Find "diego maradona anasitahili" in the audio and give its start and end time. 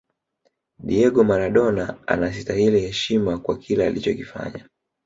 0.79-2.79